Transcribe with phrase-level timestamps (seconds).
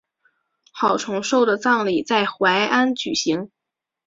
[0.73, 3.51] 郝崇寿的葬礼在淮安举行。